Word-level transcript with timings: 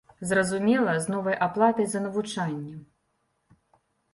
Зразумела, 0.27 0.95
з 1.03 1.13
новай 1.15 1.37
аплатай 1.47 1.85
за 1.91 1.99
навучанне. 2.07 2.75